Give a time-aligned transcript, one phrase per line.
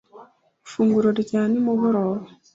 [0.65, 2.17] ifunguro rya nimugoroba